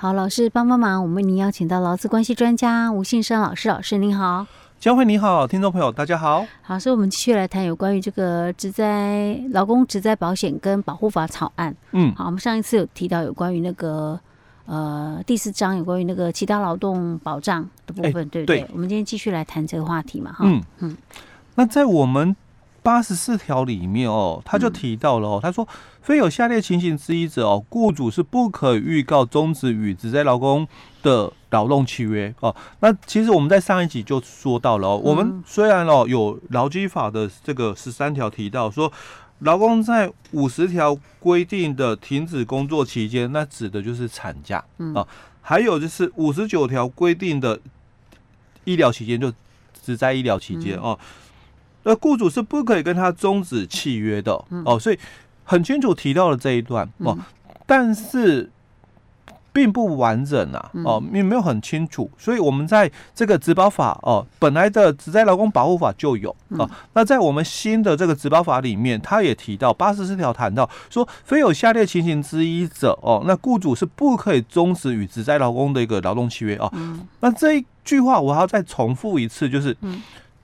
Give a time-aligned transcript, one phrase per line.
[0.00, 4.46] 好，老师帮帮忙，我们为您邀请到劳资关系专家吴信生老师，老师您好。
[4.78, 6.46] 江慧你好，听众朋友大家好。
[6.62, 11.76] 好，所以我们继续来谈有关于这个职灾劳工职灾保险跟保护法草案。
[11.92, 14.18] 嗯，好，我们上一次有提到有关于那个
[14.64, 18.60] 呃第四章有关于那个其他劳动保障的部分，欸、对不对？
[18.60, 20.46] 对，我们今天继续来谈这个话题嘛，哈。
[20.46, 20.96] 嗯嗯。
[21.56, 22.34] 那在我们
[22.82, 25.66] 八十四条里面哦，他就提到了哦，他说，
[26.00, 30.66] 非有下列情形之一者哦，雇主是不可预告终止与职在劳工
[31.02, 32.54] 的劳动契约哦。
[32.80, 38.90] 那其实我们在上一集就说到了哦，我们虽然哦有劳基法的这个十三条提到说，
[39.40, 45.06] 劳工在五十条规定的停止工作期间，那指的就是产假啊，
[45.42, 47.60] 还有就是五十九条规定的
[48.64, 49.30] 医疗期间，就
[49.82, 50.98] 只在医疗期间哦。
[51.90, 54.32] 那雇主是不可以跟他终止契约的
[54.64, 54.98] 哦，所以
[55.42, 57.18] 很清楚提到了这一段哦，
[57.66, 58.48] 但是
[59.52, 76.72] 并不完整啊哦，并没有很清楚，所以我们在这个职保法哦，本来的职灾劳工保护法就有哦，那在我们新的这个职保法里面，他也提到八十四条谈到说，非有下列情形之一者哦，那雇主是不可以终止与职灾劳工的一个劳动契约哦。
[77.18, 79.76] 那这一句话我还要再重复一次，就是。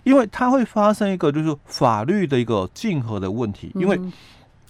[0.06, 4.00] 因为它会发生一个就是法律的一个竞合的问题，因为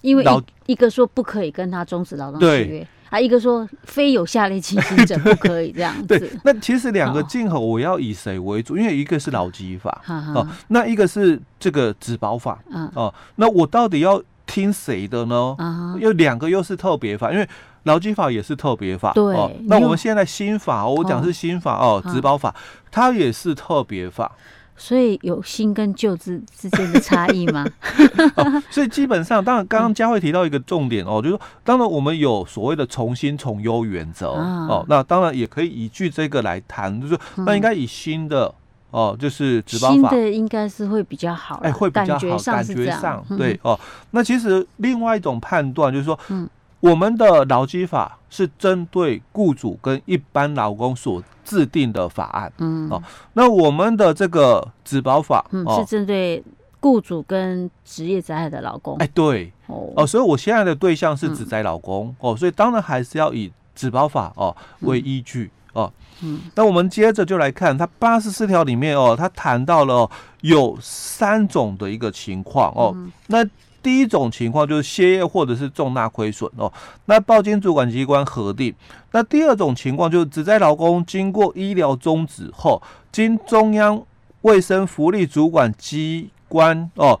[0.01, 0.25] 因为
[0.65, 6.07] 一个说不可以跟他终止劳动契约，啊，一个说非有下列情形者不可以这样子。
[6.17, 8.75] 对，那其实两个竞合，我要以谁为主？
[8.75, 10.01] 因为一个是劳基法
[10.33, 12.57] 哦，那一个是这个职保法
[12.95, 15.55] 哦，那我到底要听谁的呢？
[15.99, 17.47] 又两个又是特别法，因为
[17.83, 19.13] 劳基法也是特别法。
[19.13, 22.55] 对，那我们现在新法，我讲是新法哦，职保法
[22.89, 24.31] 它也是特别法。
[24.77, 27.65] 所以有新跟旧之之间的差异吗？
[28.37, 38.53] 哦，所以基本上，当然刚刚佳慧提到一个重点哦， 就是说，当然我们有所谓的从新从优原则哦，那当然也可以依据这个来谈，就是说那应该以新的
[38.91, 43.77] 哦，就是值班法，新的应该是会比较好，哎，会比较好，感觉上对哦。
[44.11, 46.47] 那其实另外一种判断就是说，嗯。
[46.79, 53.01] 我们的劳基法是针对雇主跟一般劳工所制定的法案，嗯，哦，
[53.33, 56.43] 那我们的这个职保法，嗯，是针对
[56.79, 70.07] 雇主跟职业灾害的劳工，哎，对，哦，所以我现在的对象是职灾劳工，哦，所以当然还是要以职保法哦为依据，哦，嗯，那我们接着就来看，它八十四条里面哦，它谈到了
[70.41, 72.95] 有三种的一个情况哦，
[73.25, 73.43] 那。
[73.87, 76.69] 第一种情况就是歇业或者是重大亏损哦，
[77.05, 78.75] 那报经主管机关核定。
[79.13, 82.83] 那第二种情况就是职灾劳工经过医疗终止后，
[83.13, 84.03] 经中央
[84.41, 87.17] 卫生福利主管机关哦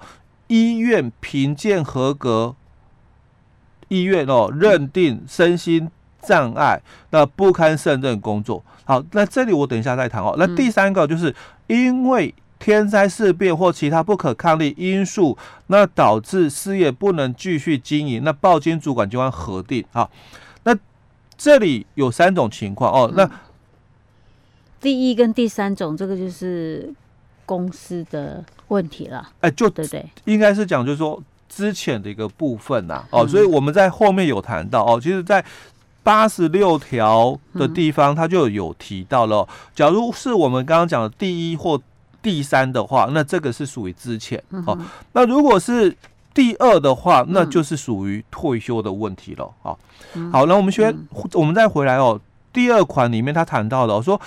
[0.47, 2.53] 医院评鉴合格，
[3.87, 5.89] 医院哦认定身心
[6.21, 8.61] 障碍，那不堪胜任工作。
[8.83, 10.35] 好，那这里我等一下再谈哦。
[10.37, 11.33] 那第三个就是
[11.67, 12.35] 因为。
[12.59, 15.37] 天灾事变或其他不可抗力因素，
[15.67, 19.85] 那导致事业不能继续经营，那报经主管机关核定。
[19.93, 20.09] 啊，
[20.63, 20.75] 那
[21.37, 23.11] 这里有三种情况哦。
[23.15, 23.29] 那
[24.79, 26.93] 第一跟第三种，这个就是
[27.45, 29.29] 公司的问题了。
[29.41, 33.03] 哎，就对对，应该是讲就是说之前的一个部分呐。
[33.11, 35.43] 哦，所以我们在后面有谈到哦，其实，在
[36.03, 39.47] 八十六条的地方，它就有提到了。
[39.75, 41.81] 假如是我们刚刚讲的第一或
[42.27, 44.77] 第三的话，那这个是属于之前哦。
[45.13, 45.95] 那如果是
[46.33, 49.49] 第二的话，那就是属于退休的问题了。
[49.61, 49.79] 好，
[50.29, 50.93] 好，那我们先，
[51.31, 52.19] 我们再回来哦。
[52.51, 54.19] 第二款里面他谈到的说，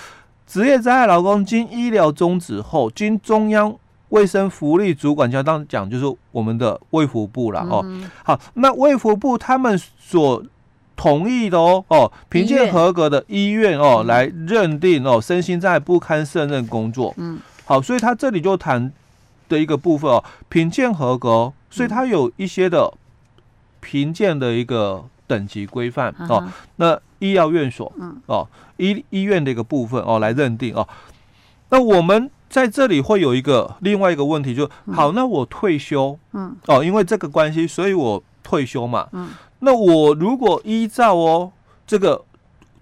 [0.47, 3.77] 职业灾害劳工经医疗终止后，经中央
[4.09, 7.85] 卫生福利主管机关，当讲就是我们的卫福部了哦。
[8.25, 10.43] 好，那卫福部他们所
[10.97, 17.13] 同意的哦哦，凭借合格的医院哦来认定哦，身心障碍不堪胜任工作。
[17.19, 17.39] 嗯。
[17.71, 18.93] 好，所以他这里就谈
[19.49, 22.93] 的一个部分哦，评鉴合格，所以他有一些的
[23.79, 26.51] 评鉴的一个等级规范哦。
[26.75, 27.93] 那医药院所
[28.27, 28.49] 哦，
[28.79, 30.89] 医医院的一个部分哦来认定哦。
[31.69, 39.29] 那我们在这里会有一个另外一个问题，就好，那我退休，嗯，哦，因为这个关系，所以我退休嘛，嗯，
[39.61, 41.53] 那我如果依照哦
[41.87, 42.25] 这个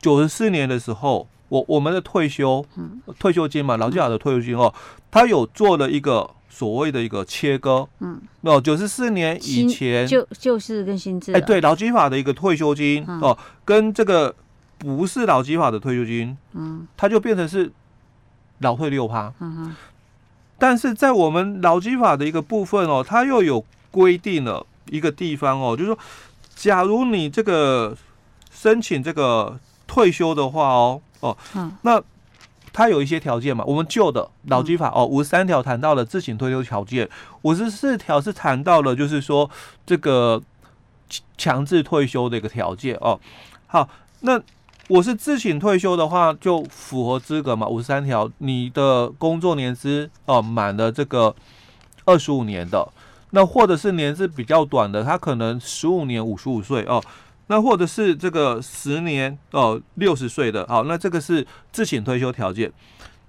[0.00, 1.28] 九十四年的时候。
[1.48, 2.64] 我我们的退休，
[3.18, 4.72] 退休金嘛，劳基法的退休金哦，
[5.10, 14.34] 他有做了一个所谓的一个切割，嗯，哦，九十四年以前就就是跟新制，哎，对，劳基法的一个退休金哦，跟这个
[14.76, 17.72] 不是劳基法的退休金，嗯，它就变成是
[18.58, 19.76] 老退六趴，嗯哼，
[20.58, 25.98] 但是在我们劳基法的一个部分哦，它又有规定了一个地方哦，就是说，
[26.54, 27.96] 假如你这个
[28.50, 29.58] 申请这个。
[29.90, 32.02] 退休的话哦哦，嗯、那
[32.72, 33.64] 它有一些条件嘛。
[33.66, 37.08] 我们旧的老基法哦，五十三条谈到了自行退休条件，
[37.42, 39.50] 五十四条是谈到了就是说
[39.84, 40.40] 这个
[41.36, 43.18] 强制退休的一个条件哦。
[43.66, 43.88] 好，
[44.20, 44.40] 那
[44.88, 47.66] 我是自请退休的话，就符合资格嘛。
[47.66, 51.34] 五十三条，你的工作年资哦满了这个
[52.04, 52.86] 二十五年的，
[53.30, 57.02] 那或者是年资比较短的，他可能十五年五十五岁哦。
[57.48, 62.72] 那或者是这个十年哦，六十岁的，好，那这个是自请退休条件。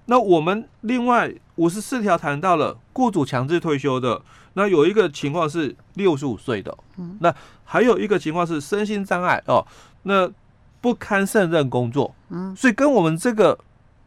[0.06, 4.20] 那我们另外五十四条谈到了雇主强制退休的，
[4.54, 6.76] 那有一个情况是六十五岁的，
[7.20, 7.32] 那
[7.64, 9.64] 还有一个情况是身心障碍哦，
[10.02, 10.30] 那
[10.80, 13.58] 不堪胜任工作，嗯，所以跟我们这个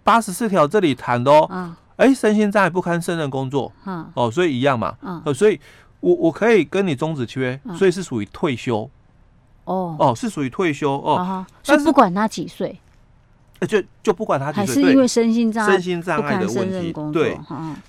[0.03, 5.59] 八十四条这里谈的哦，嗯，哎，身心障碍不堪胜任工作，嗯，哦，所以一样嘛，嗯，所以
[6.01, 8.89] 我我可以跟你终止契约，所以是属于退休。
[9.65, 12.77] 哦哦，是属于退休哦，所以不管他几岁，
[13.67, 17.37] 就就不管他几岁，还是因为身心障碍、身心障碍的问题，对。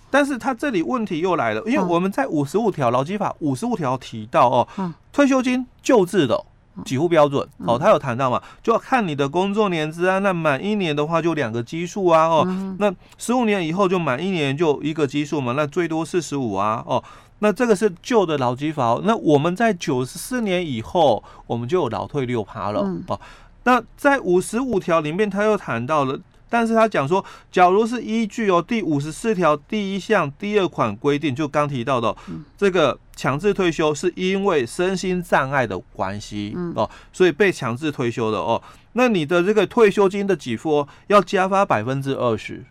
[0.08, 6.40] 但是他这里问题又来了，因为我们在五十五条劳基法五十五条提到哦，退休金救治的
[6.84, 12.46] 给付标准哦，他有谈到嘛，就要看你的工作年资啊，那满一年的话就两个基数啊，哦，
[12.78, 17.02] 那十五年以后就满一年就一个基数嘛，那最多四十五啊，哦。
[17.44, 23.20] 那这个是旧的劳基法，那我们在九十四年以后，我们就有劳退六趴了哦。
[23.64, 26.18] 那在五十五条里面，他又谈到了，
[26.48, 32.16] 但是他讲说，假如是依据哦第五十四条第一项第二款规定，就刚提到的
[32.56, 38.62] 这个强制退休是因为身心障碍的关系哦，所以被强制退休的哦。
[38.94, 42.64] 那你的这个退休金的给付要加发百分之二十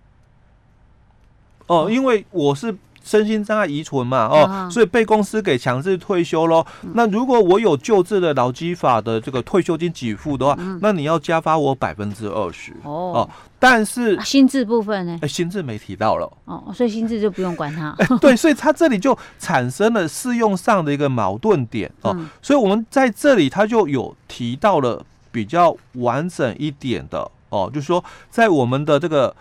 [1.67, 2.75] 哦，因为我是。
[3.03, 6.65] 身心障碍遗存嘛，哦，所以被公司给强制退休喽。
[6.93, 13.29] 那如果我有救治的劳基法的这个退休金给付的话，那你要加发我百分之二十哦。
[13.59, 15.19] 但是心智部分呢？
[15.21, 17.93] 哎，心智没提到了哦，所以心智就不用管它。
[18.21, 22.17] 对，所以它这里就产生了适用上的一个矛盾点哦。
[22.41, 29.35] 所以我们在这里它就有提到了比较完整一点的哦，就是说在我们的这个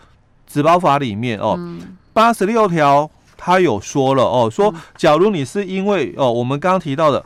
[0.49, 1.57] 职保法里面哦，
[2.13, 3.09] 八十六条。
[3.45, 7.25] 他有说了哦，说假如你是因为哦，我们刚刚提到的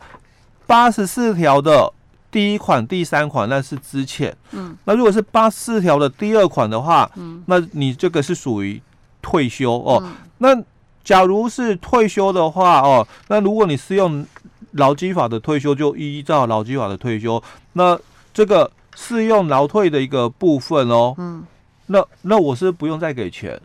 [0.66, 1.92] 八十四条的
[2.30, 4.34] 第一款、第三款，那是之前。
[4.52, 8.80] 嗯，那如果是八十四条的第二款的话，嗯，那你这个是属于
[9.20, 10.02] 退休哦。
[10.38, 10.56] 那
[11.04, 14.26] 假如是退休的话哦，那如果你是用
[14.72, 17.42] 劳基法的退休，就依照劳基法的退休。
[17.74, 17.98] 那
[18.32, 21.44] 这个适用劳退的一个部分哦，嗯，
[21.88, 23.60] 那那我是不用再给钱。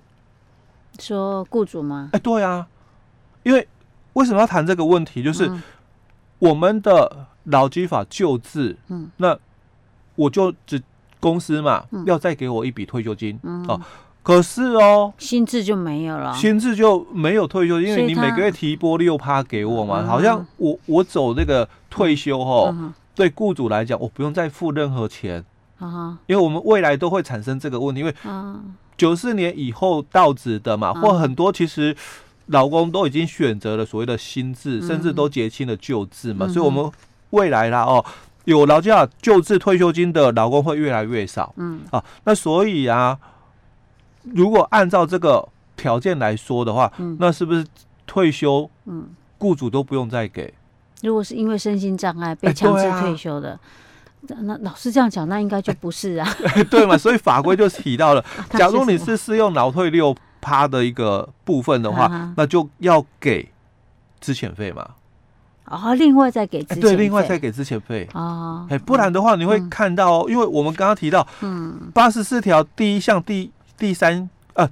[1.00, 2.10] 说雇主吗？
[2.14, 2.68] 哎，对啊，
[3.44, 3.68] 因为
[4.14, 5.24] 为什么要谈这个问题？
[5.24, 5.52] 就是
[6.40, 9.38] 我们的劳基法救治，嗯，那
[10.16, 10.82] 我就只
[11.20, 13.80] 公司嘛，要再给我一笔退休金，哦，
[14.24, 25.44] 可是哦，新制就没有了，新制就没有退休，因为你每个月提拨六趴给我嘛，好像我我走那个退休哦，对雇主来讲，我不用再付任何钱，
[26.28, 28.16] 因为我们未来都会产生这个问题，因为
[28.98, 31.96] 九四年以后到职的嘛，或很多其实
[32.48, 36.92] 老公都已经选择了所谓的新制，嗯、甚至都结清了旧制嘛，嗯、所以我们
[37.32, 38.06] 未来啦哦，
[38.46, 41.82] 有劳基法旧制退休金的劳工会越来越少，嗯。
[41.90, 43.18] 啊，那所以啊，
[44.24, 47.66] 如果按照这个条件来说的话，嗯、那是不是
[48.06, 50.54] 退休，嗯，雇主都不用再给？
[51.02, 53.60] 如果是因为身心障碍被强制退休的。
[54.28, 56.28] 那老师这样讲，那应该就不是啊，
[56.70, 56.98] 对嘛？
[56.98, 63.52] 所以法规就提到了， 假如你是适用劳退六趴的一个部分的话，那就要给
[64.20, 64.88] 资遣费嘛。
[65.66, 68.68] 哦，另外再给资对，另外再给资遣费哦。
[68.70, 74.70] 哎，不然的话，你会看到哦，因为我们刚刚提到，嗯，八十四条第一项第第三呃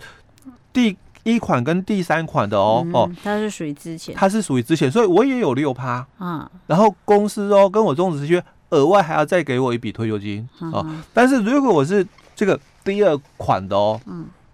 [0.74, 6.52] 第一款跟第三款的哦哦，它是属于之前，它是属于之前，所以我也有六趴啊。
[6.68, 8.44] 然后公司哦跟我终止契约。
[8.70, 10.86] 额外还要再给我一笔退休金啊！
[11.14, 14.00] 但是如果我是这个第二款的哦，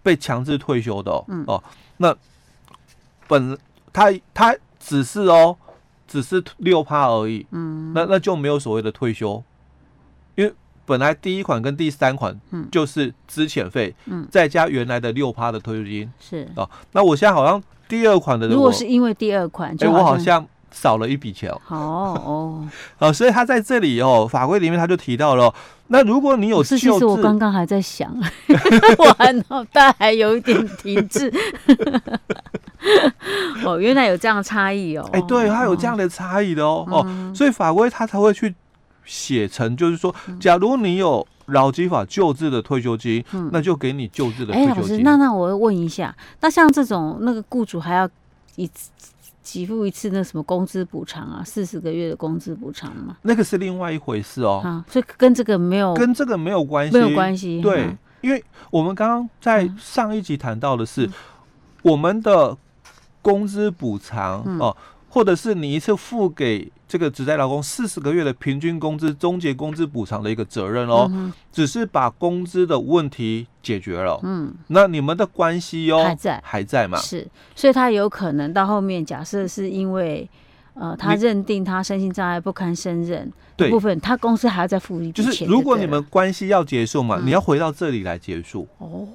[0.01, 1.11] 被强制退休的
[1.47, 1.61] 哦，
[1.97, 2.15] 那
[3.27, 3.57] 本
[3.91, 5.57] 他他只是哦，
[6.07, 9.43] 只是六趴而已，嗯，那那就没有所谓的退休，
[10.35, 10.53] 因为
[10.85, 12.39] 本来第一款跟第三款
[12.71, 16.49] 就是资遣费，嗯，再加原来的六趴的退休金是。
[16.55, 20.47] 啊，那我现在好像第二款的，如果是因为第二款，哎，我好像。
[20.75, 21.49] 少了一笔钱。
[21.49, 22.67] 哦，哦。
[22.99, 25.53] 哦，所以他在这里哦，法规里面他就提到了，
[25.87, 28.13] 那如果你有旧制，其实我刚刚还在想，
[28.99, 31.33] 我脑袋还有一点停滞，
[33.63, 38.53] 哦，原来有这样的差异哦，哎，对，他有这样的差异的哦，哦，所以法规他才会去
[39.05, 44.73] 写成，就是说，假如你有劳基法救治的退休金，嗯，那就给你救治的退休金。
[44.73, 48.09] 哎，老师，那那我问一下，那像这种那个雇主还要
[48.55, 48.89] 一次
[49.45, 53.15] 给付一次那什么工资补偿啊，四十个月的工资补偿嘛？
[53.21, 54.59] 那个是另外一回事哦。
[54.63, 57.61] 啊，所以跟这个没有跟这个没有关系，没有关系。
[57.61, 61.09] 对，嗯，因为我们刚刚在上一集谈到的是
[61.83, 62.57] 我们的
[63.21, 64.75] 工资补偿哦。
[65.15, 76.97] 或者是你一次付给这个职在劳工四十个月的平均工资终结工资补偿的一个责任哦，嗯、只是把工资的问题解决了，嗯，那你们的关系哟、哦、还在还在嘛？
[76.97, 80.29] 是，所以他有可能到后面，假设是因为。
[80.75, 85.11] 呃，他认定他身心障碍不堪胜任对部分，他公司还要再付一。
[85.11, 88.67] 就是如果你们关系要结束嘛，嗯、你要回到这里来结束。
[88.77, 89.07] 哦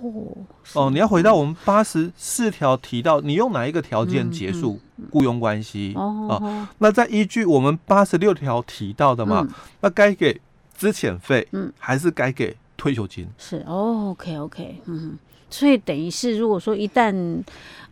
[0.72, 5.92] 哦，你要回到我们八十四条提到，你用哪一个条件结束雇佣关系？
[5.96, 10.40] 哦、那再依据我们八十六条提到的嘛，嗯、那该给
[10.72, 13.28] 资遣费，嗯，还是该给退休金？
[13.36, 15.18] 是哦，OK OK，嗯，
[15.50, 17.42] 所以等于是如果说一旦。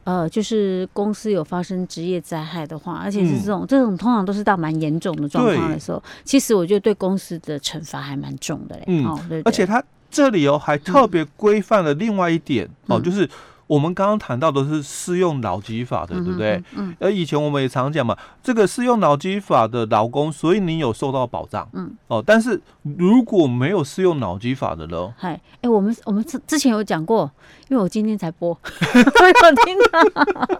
[0.04, 8.84] 呃，就是公司有发生职业灾害的话，而且是这种、嗯、这种通常都是到蛮严重的状况的时候，其实我觉得对公司的惩罚还蛮重的嘞。
[8.86, 13.28] 嗯，哦、对对，而且他这里哦还特别规范了另外一点、嗯、哦，就是。
[13.68, 16.60] 我们刚刚谈到的是适用劳基法的，对不对？
[16.74, 16.96] 嗯。
[16.98, 21.68] 而以前我们也常讲嘛，这个适用劳基法的劳工，所以你有受到保障。
[21.74, 21.92] 嗯。
[22.08, 25.14] 哦，但是如果没有适用劳基法的呢？
[25.16, 27.30] 嗨，哎，我们我们之之前有讲过，
[27.68, 30.58] 因为我今天才播， 我有听到。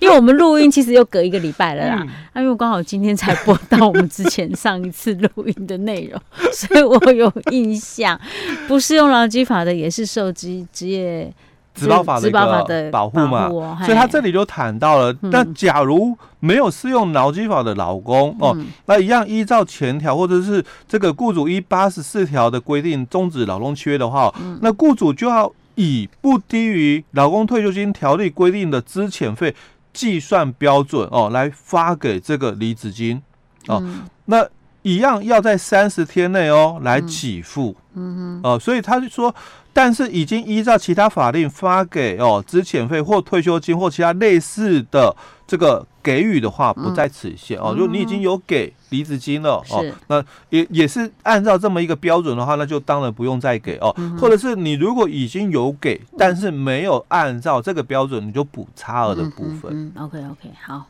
[0.00, 2.06] 因为我们录音其实又隔一个礼拜了啦，
[2.36, 6.20] 因为我刚好今天才播到我们之前上一次录音的内容，
[6.52, 8.20] 所以我有印象，
[8.68, 11.34] 不适用劳基法的也是受职职业。
[11.74, 13.48] 职保法的一个保护嘛，
[13.84, 15.14] 所以他这里就谈到了。
[15.20, 29.54] 那假如没有适用劳基法的劳工哦，那一样依照前条或者是这个雇主依八十四条的规定终止劳动契约的话，那雇主就要以不低于劳工退休金条例规定的资遣费
[29.92, 33.22] 计算标准哦，来发给这个离职金
[33.68, 33.82] 哦。
[34.26, 34.46] 那
[34.82, 37.76] 一样要在三十天内哦来给付。
[37.94, 39.34] 嗯哼，哦，所以他就说。
[39.72, 45.14] 但是已经依照其他法令发给哦资遣费或退休金或其他类似的
[45.46, 47.74] 这个给予的话，不在此限、嗯、哦。
[47.76, 53.94] 如果你已经有给离职金了、嗯、哦，那也也是按照这么一个标准的话，那就当然不用再给哦。
[53.98, 59.92] 嗯、或者是你如果已经有给，但是没有按照这个标准，你就补差额的部分。
[59.96, 60.84] ，OK OK，好，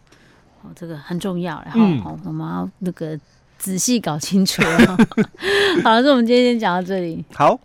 [0.63, 3.19] 哦，这个很重要，然后、我们要那个
[3.59, 4.63] 仔细搞清楚。
[5.85, 7.25] 好，那我们今天先讲到这里。
[7.35, 7.59] 好。